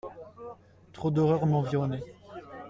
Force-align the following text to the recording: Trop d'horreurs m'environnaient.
Trop 0.93 1.11
d'horreurs 1.11 1.45
m'environnaient. 1.45 2.03